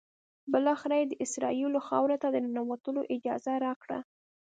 [0.51, 3.99] بالآخره یې د اسرائیلو خاورې ته د ننوتلو اجازه راکړه.